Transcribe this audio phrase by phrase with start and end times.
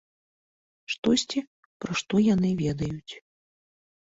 [0.93, 1.39] Штосьці,
[1.85, 3.13] пра што яны ведаюць.